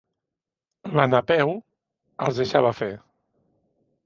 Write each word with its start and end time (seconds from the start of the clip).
La 0.99 1.05
Napeu 1.11 1.53
els 2.29 2.41
deixava 2.43 2.73
fer. 2.81 2.89